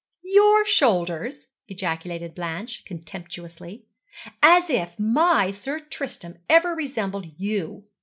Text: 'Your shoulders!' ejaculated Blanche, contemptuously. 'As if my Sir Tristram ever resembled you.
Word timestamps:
'Your 0.23 0.65
shoulders!' 0.65 1.47
ejaculated 1.67 2.33
Blanche, 2.33 2.83
contemptuously. 2.85 3.85
'As 4.41 4.67
if 4.67 4.97
my 4.97 5.51
Sir 5.51 5.79
Tristram 5.79 6.39
ever 6.49 6.71
resembled 6.73 7.27
you. 7.37 7.83